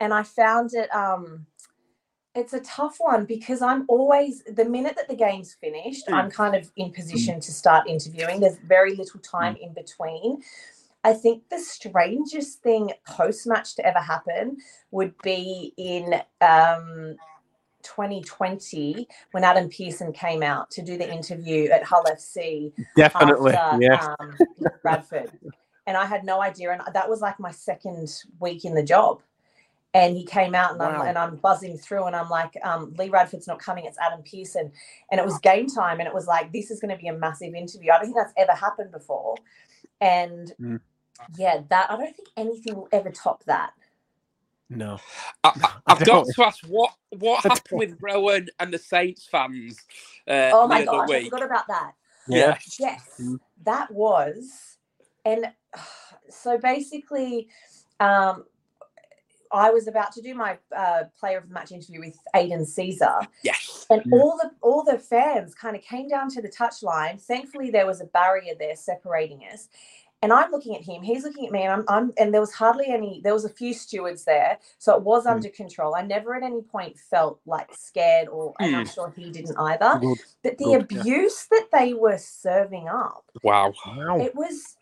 [0.00, 0.94] and I found it.
[0.94, 1.46] Um,
[2.34, 6.56] it's a tough one because I'm always the minute that the game's finished, I'm kind
[6.56, 8.40] of in position to start interviewing.
[8.40, 10.42] There's very little time in between.
[11.04, 14.56] I think the strangest thing post match to ever happen
[14.90, 17.16] would be in um,
[17.84, 23.52] 2020 when Adam Pearson came out to do the interview at Hull FC Definitely.
[23.52, 24.14] after yeah.
[24.18, 24.34] um,
[24.82, 25.30] Bradford.
[25.86, 26.72] And I had no idea.
[26.72, 29.22] And that was like my second week in the job.
[29.94, 31.02] And he came out and, Wow.
[31.02, 33.84] I'm, and I'm buzzing through and I'm like, um, Lee Radford's not coming.
[33.84, 34.72] It's Adam Pearson.
[35.10, 36.00] And it was game time.
[36.00, 37.92] And it was like, this is going to be a massive interview.
[37.92, 39.36] I don't think that's ever happened before.
[40.00, 40.80] And Mm.
[41.38, 43.72] yeah, that I don't think anything will ever top that.
[44.70, 44.98] No.
[45.44, 49.78] I, I, I've got to ask what what happened with Rohan and the Saints fans
[50.26, 51.92] uh, Oh my other gosh, I forgot about that.
[52.28, 52.58] Yeah.
[52.80, 53.38] Yes, Mm.
[53.64, 54.76] that was,
[55.24, 55.46] and
[56.30, 57.48] so basically,
[58.00, 58.44] um,
[59.52, 63.26] I was about to do my uh, player of the match interview with Aidan Sezer,
[63.44, 63.86] Yes.
[63.90, 64.18] and Yeah.
[64.18, 67.20] all the all the fans kind of came down to the touchline.
[67.20, 69.68] Thankfully, there was a barrier there separating us.
[70.22, 72.52] And I'm looking at him, he's looking at me, and I'm, I'm and there was
[72.52, 74.58] hardly any, there was a few stewards there.
[74.78, 75.32] So it was Mm.
[75.32, 75.94] under control.
[75.94, 80.00] I never at any point felt like scared or and I'm sure he didn't either.
[80.00, 80.18] Good.
[80.42, 81.00] But the Good, yeah.
[81.00, 83.74] abuse that they were serving up, Wow.
[83.86, 84.18] Wow.
[84.18, 84.76] it was,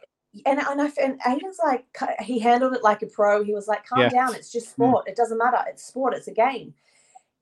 [0.47, 1.85] and and I and Aidan's like
[2.21, 3.45] he handled it like a pro.
[3.45, 4.09] He was like, "Calm Yeah.
[4.09, 4.35] down.
[4.35, 4.90] It's just Mm.
[4.90, 5.09] sport.
[5.09, 5.59] It doesn't matter.
[5.68, 6.14] It's sport.
[6.14, 6.75] It's a game."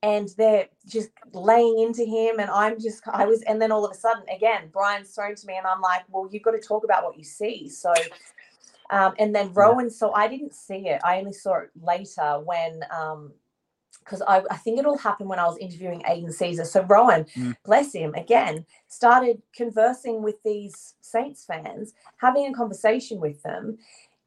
[0.03, 3.93] And they're just laying into him, and I'm just I was, and then all of
[3.93, 6.85] a sudden, again, Brian's thrown to me, and I'm like, "Well, you've got to talk
[6.85, 7.93] about what you see." So.
[8.93, 11.01] Um, and then Rohan, so I didn't see it.
[11.05, 13.33] I only saw it later when um,
[14.05, 16.67] because I, I think it all happened when I was interviewing Aidan Sezer.
[16.67, 17.57] So Rohan, Mm.
[17.65, 23.79] bless him, again, started conversing with these Saints fans, having a conversation with them,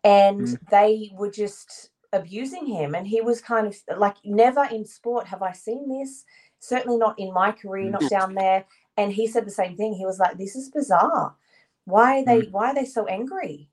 [0.03, 0.59] and Mm.
[0.71, 2.95] they were just abusing him.
[2.95, 6.25] And he was kind of like, never in sport have I seen this.
[6.59, 8.65] Certainly not in my career, not down there.
[8.97, 9.93] And he said the same thing.
[9.95, 11.36] He was like, This is bizarre.
[11.86, 13.69] Why are they why are they so angry?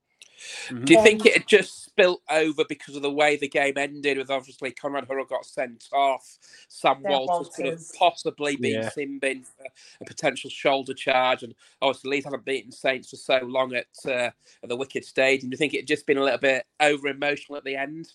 [0.84, 4.18] Do you think it had just spilt over because of the way the game ended?
[4.18, 8.88] With obviously Conrad Hurrell got sent off, Sam Sam Walters, could have possibly been Yeah.
[8.90, 9.66] sinned in for
[10.00, 14.30] a potential shoulder charge, and obviously Leeds haven't beaten Saints for so long at, uh,
[14.62, 15.50] at the Wicked Stadium.
[15.50, 18.12] Do you think it had just been a little bit over emotional at the end?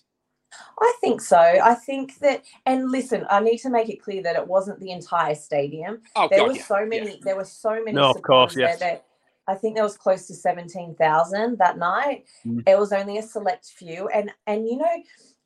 [0.80, 1.38] I think so.
[1.38, 4.90] I think that, and listen, I need to make it clear that it wasn't the
[4.90, 6.00] entire stadium.
[6.14, 6.84] Oh there God, were yeah, so yeah.
[6.84, 7.20] many.
[7.22, 7.92] There were so many.
[7.92, 8.78] No, of course, supporters there yes.
[8.80, 9.04] that
[9.48, 12.24] I think there was close to seventeen thousand that night.
[12.46, 12.62] Mm.
[12.66, 15.02] It was only a select few, and and you know,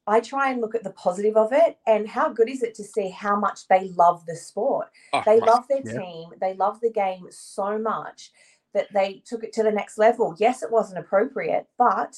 [0.06, 2.84] I try and look at the positive of it, and how good is it to
[2.84, 4.88] see how much they love the sport.
[5.12, 5.98] Oh, They love their Yeah.
[5.98, 6.30] team.
[6.40, 8.32] They love the game so much
[8.72, 10.34] that they took it to the next level.
[10.38, 12.16] Yes, it wasn't appropriate, but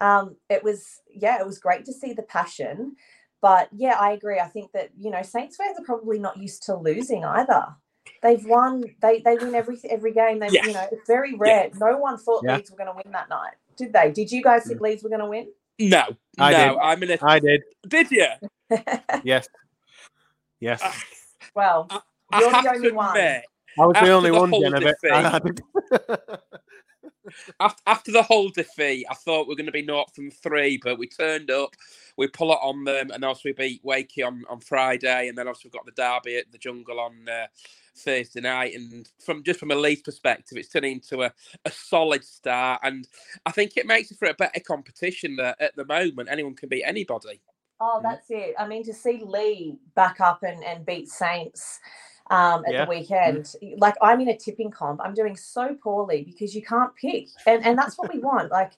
[0.00, 2.96] um, it was yeah, it was great to see the passion.
[3.42, 4.38] But yeah, I agree.
[4.38, 7.66] I think that you know Saints fans are probably not used to losing either.
[8.22, 8.84] They've won.
[9.00, 10.38] They they win every every game.
[10.40, 10.66] They Yes.
[10.66, 11.68] you know it's very rare.
[11.70, 11.78] Yes.
[11.80, 12.56] No one thought Yeah.
[12.56, 14.10] Leeds were going to win that night, did they?
[14.12, 15.48] Did you guys think Leeds were going to win?
[15.78, 16.04] No,
[16.38, 16.58] I no.
[16.74, 16.78] did.
[16.78, 17.18] I'm in a.
[17.22, 17.62] I did.
[17.88, 18.26] Did you?
[19.24, 19.48] Yes.
[20.60, 20.82] Yes.
[20.82, 20.92] Uh,
[21.54, 21.86] well,
[22.30, 23.16] I You're the only one.
[23.16, 23.44] admit,
[23.78, 24.74] I was the only the one, whole Jen.
[24.74, 25.62] I bet- defeat- I did.
[27.60, 30.78] after, after the whole defeat, I thought we are going to be naught from three,
[30.82, 31.74] but we turned up,
[32.16, 35.48] we pull it on them, and also we beat Wakey on, on Friday, and then
[35.48, 37.46] also we've got the derby at the Jungle on uh,
[37.96, 38.74] Thursday night.
[38.74, 41.32] And from just from a Leeds perspective, it's turning into a,
[41.64, 43.06] a solid start, and
[43.46, 45.36] I think it makes it for a better competition.
[45.36, 47.40] That at the moment, anyone can beat anybody.
[47.80, 48.02] Oh, Mhm.
[48.02, 48.54] that's it.
[48.58, 51.80] I mean, to see Lee back up and, and beat Saints
[52.30, 52.84] um, at Yeah.
[52.84, 55.00] the weekend, like I'm in a tipping comp.
[55.02, 58.50] I'm doing so poorly because you can't pick, and and that's what we want.
[58.50, 58.72] Like,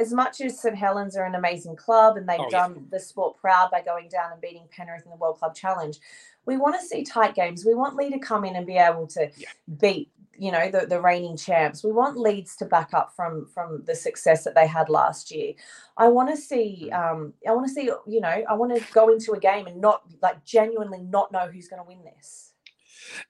[0.00, 3.38] as much as St Helens are an amazing club and they've Oh, done the sport
[3.40, 5.98] proud by going down and beating Penrith in the World Club Challenge,
[6.46, 7.64] we want to see tight games.
[7.66, 9.48] We want Leigh to come in and be able to Yeah.
[9.78, 10.10] beat.
[10.38, 11.84] You know the, the reigning champs.
[11.84, 15.54] We want Leeds to back up from from the success that they had last year.
[15.98, 19.10] I want to see, um, I want to see, you know, I want to go
[19.12, 22.52] into a game and not like genuinely not know who's going to win this.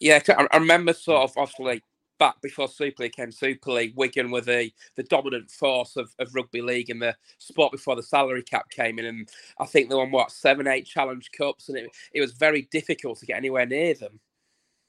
[0.00, 1.82] yeah I, I remember sort of obviously
[2.18, 6.34] back before Super League came Super League, Wigan were the, the dominant force of, of
[6.34, 9.04] rugby league in the sport before the salary cap came in.
[9.04, 12.68] And I think they won what seven, eight challenge cups, and it, it was very
[12.70, 14.20] difficult to get anywhere near them.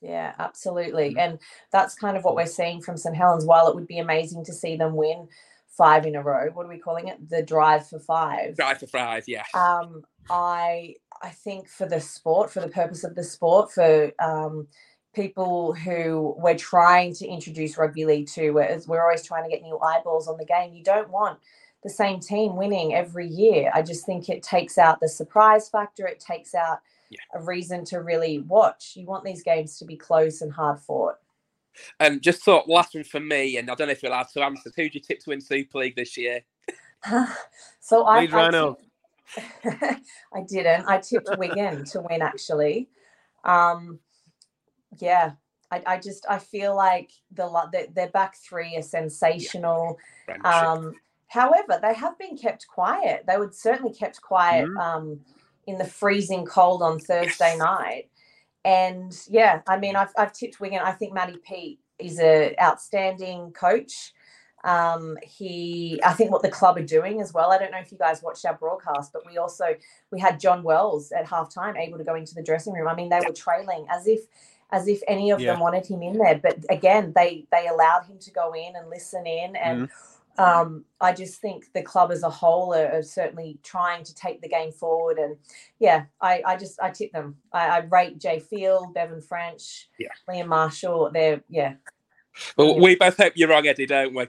[0.02, 1.16] Yeah, absolutely.
[1.16, 1.20] Mhm.
[1.20, 1.40] And
[1.72, 3.46] that's kind of what we're seeing from St Helens.
[3.46, 5.28] While it would be amazing to see them win
[5.70, 7.30] five in a row, what are we calling it?
[7.30, 8.56] The drive for five.
[8.56, 9.44] Drive for five, yeah.
[9.54, 14.68] um, I I think for the sport, for the purpose of the sport, for um,
[15.18, 19.64] people who we're trying to introduce rugby league to, whereas we're always trying to get
[19.64, 20.74] new eyeballs on the game.
[20.76, 21.40] You don't want
[21.84, 23.72] the same team winning every year.
[23.74, 26.06] I just think it takes out the surprise factor.
[26.08, 27.18] It takes out Yeah.
[27.34, 28.94] a reason to really watch.
[28.96, 31.16] You want these games to be close and hard fought.
[32.00, 34.44] And just thought last one for me, and I don't know if you're allowed to
[34.44, 34.72] answer.
[34.76, 36.42] Who do you tip to win Super League this year?
[37.80, 38.78] so I, Leeds I Rhino.
[39.34, 40.86] tipped- didn't.
[40.88, 42.90] I tipped Wigan to win actually.
[43.44, 44.00] Um,
[45.00, 45.32] yeah,
[45.72, 49.98] I, I just I feel like the the- their back three are sensational.
[50.26, 50.46] Friendship.
[50.46, 50.96] Um,
[51.28, 53.26] however, they have been kept quiet.
[53.28, 54.80] They were certainly kept quiet Mhm.
[54.80, 55.20] um,
[55.66, 57.60] in the freezing cold on Thursday Yes.
[57.60, 58.10] night.
[58.66, 60.80] And yeah, I mean, I've, I've tipped Wigan.
[60.80, 64.14] I think Matty Peet is an outstanding coach.
[64.64, 67.52] Um, he, I think what the club are doing as well.
[67.52, 69.76] I don't know if you guys watched our broadcast, but we also
[70.12, 72.88] we had Jon Wells at halftime able to go into the dressing room.
[72.88, 74.22] I mean, they were trailing as if
[74.72, 75.54] as if any of Yeah.
[75.54, 76.40] them wanted him in there.
[76.42, 79.90] But again, they they allowed him to go in and listen in and
[80.38, 84.42] um, I just think the club as a whole are, are certainly trying to take
[84.42, 85.18] the game forward.
[85.18, 85.36] And
[85.80, 87.38] yeah, I, I just I tip them.
[87.52, 90.10] I, I rate Jai Field, Bevan French, Yeah.
[90.30, 91.10] Liam Marshall.
[91.12, 91.74] They're yeah,
[92.56, 92.82] well, yeah.
[92.82, 94.28] we both hope you're wrong, Eddie, don't we?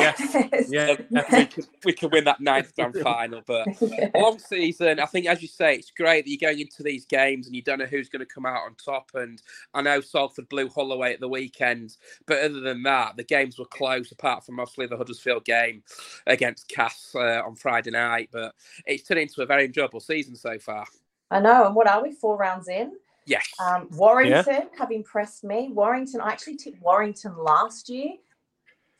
[0.00, 0.20] Yes,
[0.68, 4.10] Yeah, Um, we, can, we can win that ninth grand final, but Yeah.
[4.14, 5.00] long season.
[5.00, 7.62] I think, as you say, it's great that you're going into these games and you
[7.62, 9.10] don't know who's going to come out on top.
[9.14, 9.40] And
[9.74, 13.58] I know Salford blew Hull away at the weekend, but other than that, the games
[13.58, 14.12] were close.
[14.12, 15.82] Apart from mostly the Huddersfield game
[16.26, 18.54] against Cas uh, on Friday night, but
[18.86, 20.86] it's turned into a very enjoyable season so far.
[21.30, 21.66] I know.
[21.66, 22.12] And what are we?
[22.12, 22.92] Four rounds in.
[23.26, 25.70] Yes, Um, Warrington have impressed me.
[25.72, 28.12] Warrington, I actually tipped Warrington last year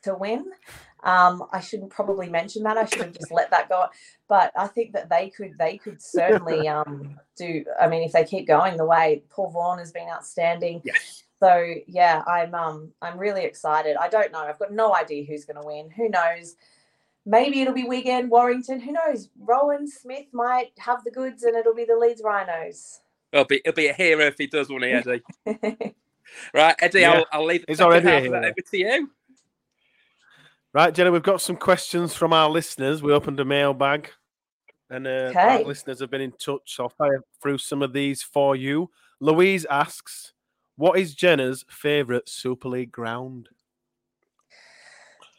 [0.05, 0.45] to win.
[1.03, 2.77] Um, I shouldn't probably mention that.
[2.77, 3.85] I should have just let that go.
[4.27, 7.63] But I think that they could they could certainly um, do.
[7.79, 10.81] I mean, if they keep going the way Paul Vaughan has been outstanding.
[10.83, 11.23] yes.
[11.41, 13.97] So yeah, I'm um I'm really excited.
[13.99, 14.39] I don't know.
[14.39, 15.89] I've got no idea who's going to win.
[15.91, 16.55] Who knows?
[17.27, 18.79] Maybe it'll be Wigan, Warrington.
[18.79, 19.29] Who knows?
[19.39, 23.01] Rohan Smith might have the goods, and it'll be the Leeds Rhinos.
[23.33, 25.23] It'll be, it'll be a hero if he does, won't he, Eddie?
[26.53, 27.11] Right, Eddie, Yeah.
[27.13, 28.49] I'll, I'll leave the He's already a half of that hero.
[28.51, 29.11] over to you.
[30.75, 33.01] Right, Jenna, we've got some questions from our listeners.
[33.01, 34.11] We opened a mailbag
[34.89, 36.75] and uh, our listeners have been in touch.
[36.75, 38.91] So I'll fire through some of these for you.
[39.21, 40.33] Louise asks,
[40.75, 43.47] What is Jenna's favourite Super League ground?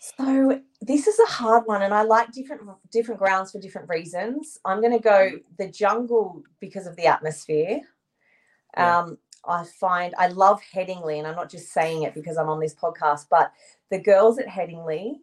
[0.01, 4.59] So this is a hard one, and I like different different grounds for different reasons.
[4.65, 7.83] I'm going to go the jungle because of the atmosphere.
[8.75, 9.01] Yeah.
[9.01, 9.19] Um,
[9.49, 12.75] I find I love Headingley, and I'm not just saying it because I'm on this
[12.75, 13.53] podcast, but
[13.91, 15.17] the girls at Headingley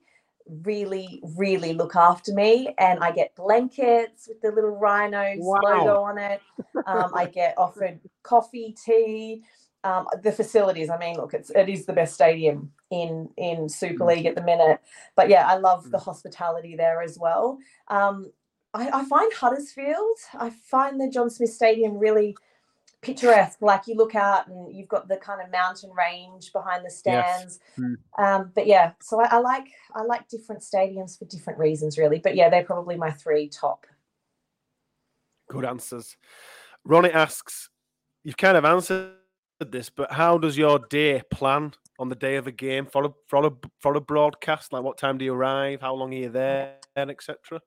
[0.48, 5.60] really, really look after me, and I get blankets with the little rhinos Wow.
[5.64, 6.42] logo on it.
[6.86, 9.44] Um, I get offered coffee, tea.
[9.86, 10.90] um, the facilities.
[10.90, 14.42] I mean, look, it's it is the best stadium in in Super League at the
[14.44, 14.80] minute.
[15.16, 17.58] But yeah, I love the hospitality there as well.
[17.90, 18.32] Um,
[18.74, 22.36] I, I find Huddersfield, I find the John Smith Stadium really
[23.04, 23.62] picturesque.
[23.62, 27.60] Like you look out and you've got the kind of mountain range behind the stands.
[27.78, 27.98] Yes.
[28.18, 32.20] Um, but yeah, so I, I like I like different stadiums for different reasons, really.
[32.20, 33.86] But yeah, they're probably my three top.
[35.50, 36.16] Good answers.
[36.86, 37.70] Ronnie asks,
[38.24, 39.14] you've kind of answered
[39.60, 43.10] this, but how does your day plan on the day of a game for a
[43.28, 44.74] for a for a broadcast?
[44.74, 45.82] Like, what time do you arrive?
[45.82, 47.62] How long are you there, and etc.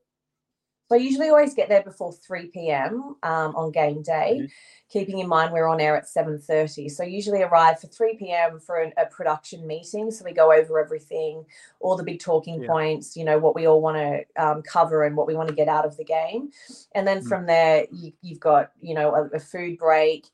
[0.88, 3.16] So I usually always get there before 3 p.m.
[3.24, 4.50] Um, on game day, Mhm.
[4.88, 6.88] keeping in mind we're on air at 7.30.
[6.88, 8.60] So I usually arrive for 3 p.m.
[8.60, 10.12] for an, a production meeting.
[10.12, 11.44] So we go over everything,
[11.80, 12.68] all the big talking Yeah.
[12.68, 15.54] points, you know, what we all want to um, cover and what we want to
[15.56, 16.50] get out of the game.
[16.94, 17.26] And then Mm.
[17.28, 20.28] from there, you, you've got, you know, a, a food break.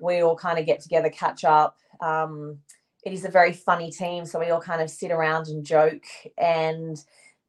[0.00, 1.78] We all kind of get together, catch up.
[2.00, 2.60] Um,
[3.02, 4.24] it is a very funny team.
[4.24, 6.04] So we all kind of sit around and joke.
[6.38, 6.96] And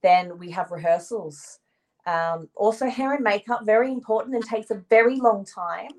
[0.01, 1.59] then we have rehearsals.
[2.07, 5.91] Um, also, hair and makeup, very important and takes a very long time.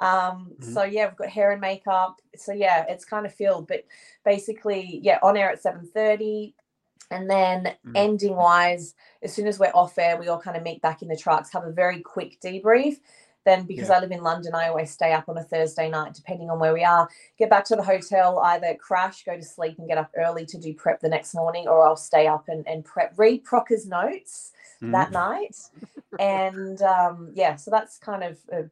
[0.00, 0.64] Um, Mhm.
[0.64, 2.20] So, yeah, we've got hair and makeup.
[2.34, 3.68] So, yeah, it's kind of filled.
[3.68, 3.84] But
[4.24, 6.54] basically, yeah, on air at 7.30.
[7.10, 7.96] And then Mhm.
[7.96, 11.08] ending wise, as soon as we're off air, we all kind of meet back in
[11.08, 13.00] the trucks, have a very quick debrief.
[13.44, 13.96] Then, because Yeah.
[13.96, 16.72] I live in London, I always stay up on a Thursday night, depending on where
[16.72, 17.10] we are.
[17.36, 20.58] Get back to the hotel, either crash, go to sleep, and get up early to
[20.58, 24.52] do prep the next morning, or I'll stay up and, and prep, read Procker's notes
[24.90, 25.12] that Mm.
[25.12, 25.56] night.
[26.18, 28.64] and um, yeah, so that's kind of a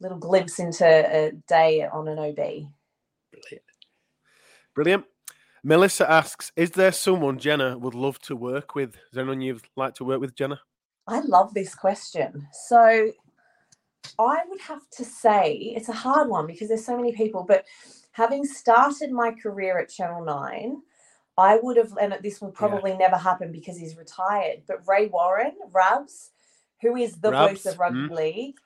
[0.00, 2.68] little glimpse into a day on an OB.
[4.74, 5.04] Brilliant.
[5.64, 8.94] Melissa asks, is there someone Jenna would love to work with?
[8.94, 10.60] Is there anyone you'd like to work with, Jenna?
[11.08, 12.46] I love this question.
[12.52, 13.10] So
[14.18, 17.64] I would have to say it's a hard one because there's so many people, but
[18.12, 20.76] having started my career at Channel 9,
[21.38, 25.52] I would have, and this will probably never happen because he's retired, but Ray Warren,
[25.72, 26.30] Rabs,
[26.80, 28.10] who is the voice of rugby mm.
[28.10, 28.56] league,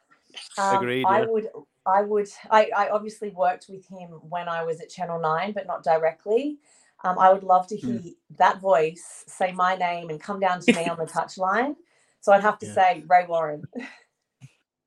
[0.59, 1.26] um, Agreed, I yeah.
[1.26, 1.48] would,
[1.87, 5.66] I would, I, I obviously worked with him when I was at Channel 9, but
[5.66, 6.59] not directly.
[7.02, 7.96] Um, I would love to Hmm.
[7.96, 11.76] hear that voice say my name and come down to me on the touchline.
[12.20, 12.74] So I'd have to Yeah.
[12.74, 13.64] say Ray Warren.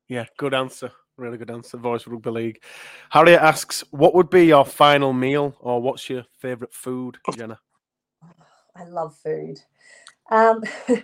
[0.08, 0.92] Yeah, good answer.
[1.16, 1.76] Really good answer.
[1.76, 2.62] Voice Rugby League.
[3.10, 7.58] Harriet asks, what would be your final meal or what's your favourite food, Jenna?
[8.76, 9.60] I love food.
[10.30, 10.62] Um,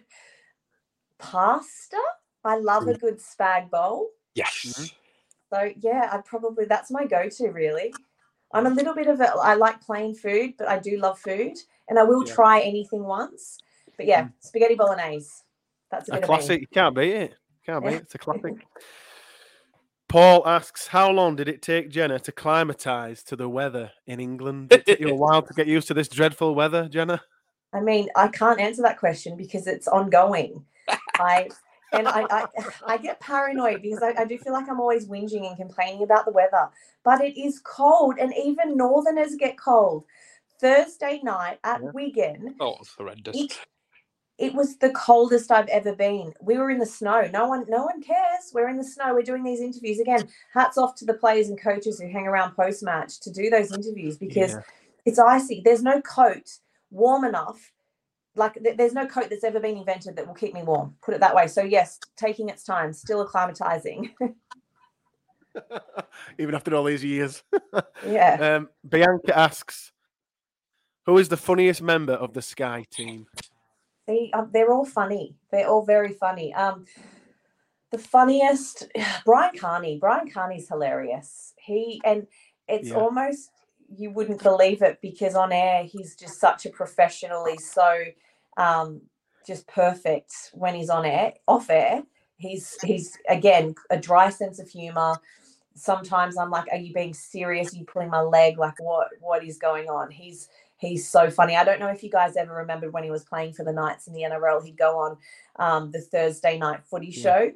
[1.19, 2.01] pasta.
[2.45, 4.09] I love a good spag bowl.
[4.35, 4.65] Yes.
[4.67, 4.93] Mhm.
[5.53, 7.93] So yeah, I'd probably that's my go-to really.
[8.53, 11.57] I'm a little bit of a I like plain food, but I do love food,
[11.89, 12.35] and I will Yeah.
[12.35, 13.59] try anything once.
[13.97, 15.31] But yeah, spaghetti bolognese.
[15.91, 16.57] That's a A bit classic.
[16.57, 17.35] of You can't beat it.
[17.67, 18.03] Can't beat it.
[18.03, 18.55] It's a classic.
[20.09, 24.71] Paul asks, how long did it take Jenna to climatise to the weather in England?
[24.71, 27.23] Did it take you a while to get used to this dreadful weather, Jenna?
[27.73, 30.65] I mean, I can't answer that question because it's ongoing.
[31.19, 31.49] I
[31.93, 32.47] and I, I
[32.87, 36.25] I get paranoid because I, I do feel like I'm always whinging and complaining about
[36.25, 36.69] the weather.
[37.05, 40.05] But it is cold, and even northerners get cold.
[40.61, 41.91] Thursday night at Yeah.
[41.95, 43.35] Wigan, Oh, it's horrendous.
[43.37, 43.59] it,
[44.37, 46.35] it was the coldest I've ever been.
[46.43, 47.29] We were in the snow.
[47.33, 48.51] No one, no one cares.
[48.53, 49.15] We're in the snow.
[49.15, 50.29] We're doing these interviews again.
[50.53, 53.73] Hats off to the players and coaches who hang around post match to do those
[53.73, 54.61] interviews because Yeah.
[55.07, 55.63] it's icy.
[55.65, 56.59] There's no coat
[56.91, 57.73] warm enough.
[58.37, 60.95] Like th- there's no coat that's ever been invented that will keep me warm.
[61.03, 61.47] Put it that way.
[61.47, 64.11] So yes, taking its time, still acclimatizing.
[66.39, 67.43] Even after all these years.
[68.07, 68.57] yeah.
[68.57, 69.93] Um, Bianca asks,
[71.07, 73.27] who is the funniest member of the Sky team?
[74.09, 75.35] See, um, they're all funny.
[75.51, 76.55] They're all very funny.
[76.55, 76.85] Um,
[77.91, 78.87] the funniest,
[79.25, 79.99] Brian Carney.
[79.99, 81.53] Brian Carney's hilarious.
[81.59, 82.27] He and
[82.69, 82.97] it's Yeah.
[82.97, 83.51] almost
[83.97, 87.47] you wouldn't believe it because on air he's just such a professional.
[87.47, 88.05] He's so
[88.57, 89.03] um,
[89.47, 91.35] just perfect when he's on air.
[91.49, 92.03] Off air,
[92.37, 95.17] he's he's again a dry sense of humor.
[95.75, 97.73] Sometimes I'm like, "Are you being serious?
[97.75, 98.59] Are you pulling my leg?
[98.59, 100.49] Like, what what is going on?" He's
[100.79, 101.57] he's so funny.
[101.57, 104.07] I don't know if you guys ever remembered when he was playing for the Knights
[104.07, 104.65] in the NRL.
[104.65, 105.17] He'd go on
[105.57, 107.23] um, the Thursday night footy Yeah.
[107.23, 107.53] show,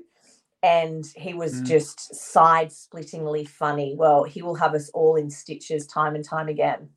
[0.64, 1.66] and he was Mm.
[1.68, 3.96] just side splittingly funny.
[3.98, 6.90] Well, he will have us all in stitches time and time again.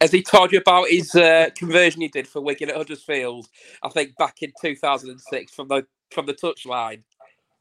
[0.00, 3.48] Has he told you about his uh, conversion he did for Wigan at Huddersfield?
[3.82, 7.02] I think back in 2006 from the from the touchline.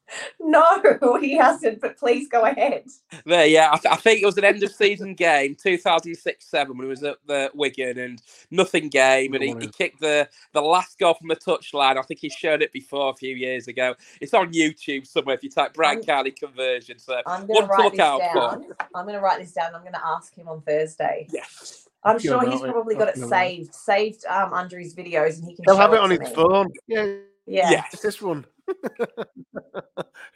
[0.40, 1.82] No, he hasn't.
[1.82, 2.86] But please go ahead.
[3.26, 6.80] There, yeah, I, th- I, think it was an end of season game, 2006-7, when
[6.80, 10.98] he was at the Wigan and nothing game, and he, he, kicked the the last
[11.00, 11.98] goal from the touchline.
[11.98, 13.96] I think he showed it before a few years ago.
[14.22, 17.00] It's on YouTube somewhere if you type Brian Carney conversion.
[17.00, 18.20] So I'm going to write this down.
[18.34, 18.76] For.
[18.96, 19.76] I'm going to write this down.
[19.76, 21.28] I'm going to ask him on Thursday.
[21.32, 21.88] Yes.
[22.04, 25.66] I'm sure he's probably got it saved, saved um, under his videos, and he can.
[25.66, 26.34] He'll have it, it on his me.
[26.34, 26.70] phone.
[26.88, 27.06] Yeah.
[27.46, 27.72] Yeah.
[27.72, 27.90] Yes.
[27.94, 28.46] It's this one.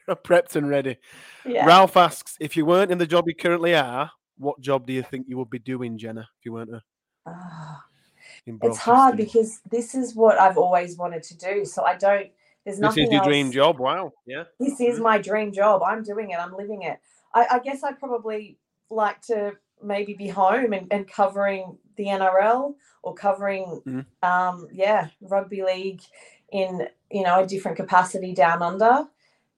[0.10, 0.98] Prepped and ready.
[1.46, 1.66] Yeah.
[1.66, 5.04] Ralph asks if you weren't in the job you currently are, what job do you
[5.04, 6.82] think you would be doing, Jenna, if you weren't a,
[8.46, 11.66] in it's hard because this is what I've always wanted to do.
[11.66, 12.28] So I don't.
[12.66, 13.04] There's nothing.
[13.04, 13.28] this is your else.
[13.28, 13.80] dream job.
[13.80, 14.12] Wow.
[14.26, 14.44] Yeah.
[14.60, 15.82] This is my dream job.
[15.84, 16.40] I'm doing it.
[16.40, 17.00] I'm living it.
[17.34, 18.58] I, I guess I'd probably
[18.90, 19.54] like to
[19.84, 24.06] maybe be home and, and covering the NRL or covering, Mhm.
[24.22, 26.02] um, yeah, rugby league
[26.52, 29.06] in you know a different capacity down under,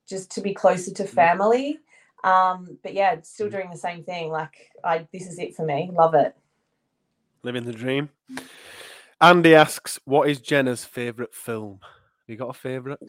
[0.07, 1.79] just to be closer to family.
[2.23, 3.51] Um, but yeah, still Mhm.
[3.51, 4.29] doing the same thing.
[4.29, 5.89] Like I, this is it for me.
[5.93, 6.35] Love it.
[7.43, 8.09] Living the dream.
[9.19, 11.79] Andy asks, what is Jenna's favourite film?
[12.27, 12.99] You got a favourite?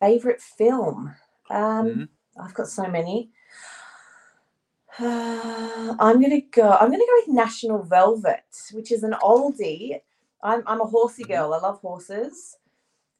[0.00, 1.14] Favorite film?
[1.50, 2.08] Um, Mhm.
[2.40, 3.30] I've got so many.
[4.98, 6.70] uh, I'm gonna go.
[6.70, 10.00] I'm gonna go with National Velvet, which is an oldie.
[10.42, 11.32] I'm I'm a horsey Mm-hmm.
[11.32, 11.54] girl.
[11.54, 12.56] I love horses.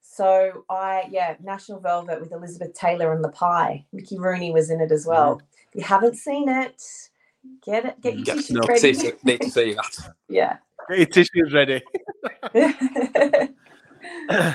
[0.03, 3.85] So I yeah, National Velvet with Elizabeth Taylor and the Pie.
[3.93, 5.41] Mickey Rooney was in it as well.
[5.73, 6.83] If you haven't seen it,
[7.65, 8.01] get it.
[8.01, 8.95] Get your Yes, tissues no, ready.
[8.95, 10.13] see- need to see that.
[10.29, 10.57] yeah.
[10.89, 11.83] Get your tissues ready.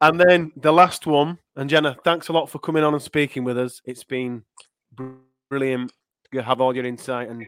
[0.00, 3.44] and then the last one, and Jenna, thanks a lot for coming on and speaking
[3.44, 3.80] with us.
[3.84, 4.44] It's been
[5.50, 5.92] brilliant
[6.32, 7.46] to have all your insight and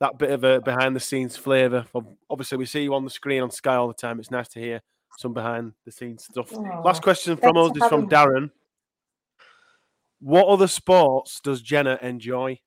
[0.00, 1.86] that bit of a behind the scenes flavour.
[2.28, 4.18] Obviously, we see you on the screen on Sky all the time.
[4.18, 4.82] It's nice to hear
[5.18, 6.52] some behind the scenes stuff.
[6.52, 8.50] Aw, Last question from us is from Darren.
[10.20, 12.60] What other sports does Jenna enjoy?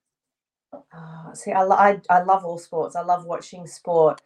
[0.72, 2.96] Oh, see, I, I, I love all sports.
[2.96, 4.20] I love watching sport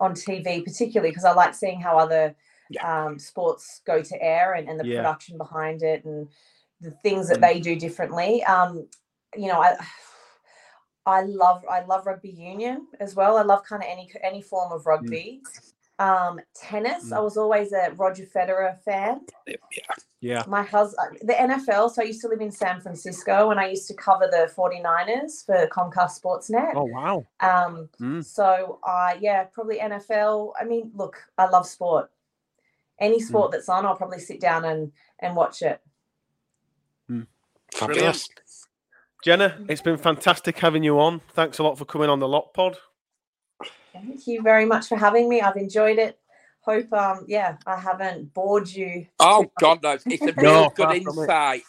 [0.00, 2.34] on TV, particularly because I like seeing how other
[2.82, 4.96] um, sports go to air and, and the Yeah.
[4.98, 6.28] production behind it and
[6.80, 7.42] the things that Mm.
[7.42, 8.42] they do differently.
[8.44, 8.88] Um,
[9.36, 9.76] you know, I
[11.06, 13.36] I love I love rugby union as well.
[13.36, 15.42] I love kind of any any form of rugby.
[16.00, 17.12] Um, tennis.
[17.12, 17.22] I Mm.
[17.24, 19.54] was always a Roger Federer fan Yeah.
[20.20, 20.42] Yeah.
[20.48, 23.86] my husband the nfl so i used to live in san francisco and i used
[23.88, 27.26] to cover the 49ers for comcast sportsnet Oh wow.
[27.40, 28.24] um Mm.
[28.24, 32.10] so uh yeah probably nfl i mean look i love sport
[32.98, 34.90] any sport that's on i'll probably sit down and
[35.20, 35.80] and watch it
[37.72, 38.28] Fabulous.
[39.24, 41.20] Jenna, it's been fantastic having you on.
[41.32, 42.76] Thanks a lot for coming on the Lot Pod.
[43.92, 46.18] thank you very much for having me i've enjoyed it
[46.60, 49.98] hope um yeah i haven't bored you Oh God, no!
[50.08, 51.32] It's a No, real far good from it.
[51.32, 51.62] insight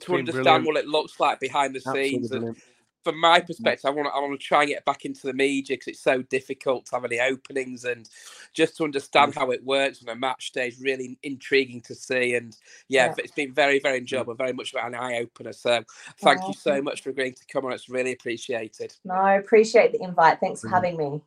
[0.00, 0.66] to understand brilliant.
[0.66, 2.32] what it looks like behind the Absolutely scenes.
[2.32, 2.58] And brilliant.
[3.04, 3.46] From my mm.
[3.46, 5.88] perspective, I want to I want to try and get back into the media because
[5.88, 8.08] it's so difficult to have any openings and
[8.52, 9.38] just to understand mm.
[9.38, 12.34] how it works on a match day is really intriguing to see.
[12.34, 12.56] And
[12.88, 13.14] yeah, Yeah.
[13.18, 14.02] it's been very very mm.
[14.02, 15.52] enjoyable, very much an eye opener.
[15.52, 15.82] So
[16.20, 17.72] thank you so much for agreeing to come on.
[17.72, 18.94] It's really appreciated.
[19.04, 21.20] no I appreciate the invite thanks for having me